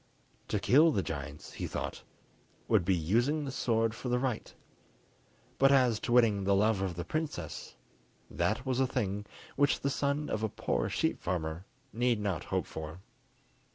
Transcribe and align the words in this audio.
To 0.47 0.59
kill 0.59 0.89
the 0.91 1.03
giants, 1.03 1.53
he 1.53 1.67
thought, 1.67 2.01
would 2.67 2.83
be 2.83 2.95
using 2.95 3.45
the 3.45 3.51
sword 3.51 3.93
for 3.93 4.09
the 4.09 4.17
right; 4.17 4.51
but 5.59 5.71
as 5.71 5.99
to 5.99 6.11
winning 6.11 6.43
the 6.43 6.55
love 6.55 6.81
of 6.81 6.95
the 6.95 7.05
princess, 7.05 7.75
that 8.27 8.65
was 8.65 8.79
a 8.79 8.87
thing 8.87 9.27
which 9.55 9.81
the 9.81 9.91
son 9.91 10.27
of 10.27 10.41
a 10.41 10.49
poor 10.49 10.89
sheep 10.89 11.21
farmer 11.21 11.65
need 11.93 12.19
not 12.19 12.45
hope 12.45 12.65
for. 12.65 13.01